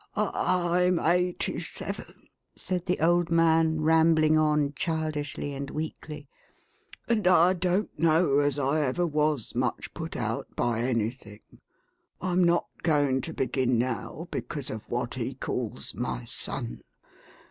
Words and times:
«I—I'm 0.15 0.97
eighty 0.99 1.59
seven," 1.59 2.27
said 2.55 2.87
the 2.87 2.99
old 3.01 3.29
man, 3.29 3.81
rambling 3.81 4.35
on, 4.35 4.71
490 4.71 4.71
THE 4.71 4.71
HAUNTED 4.71 4.73
MAX. 4.95 5.13
childishly 5.13 5.53
and 5.53 5.69
weakly," 5.69 6.27
and 7.07 7.27
I 7.27 7.53
don't 7.53 7.99
know 7.99 8.39
as 8.39 8.57
I 8.57 8.81
ever 8.81 9.05
was 9.05 9.53
much 9.53 9.93
put 9.93 10.15
out 10.15 10.47
by 10.55 10.79
anything. 10.81 11.41
I'm 12.19 12.43
not 12.43 12.65
going 12.81 13.21
to 13.21 13.33
begin 13.35 13.77
now, 13.77 14.27
because 14.31 14.71
of 14.71 14.89
what 14.89 15.13
he 15.13 15.35
calls 15.35 15.93
my 15.93 16.25
son. 16.25 16.81